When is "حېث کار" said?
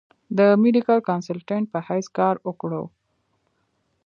1.87-2.35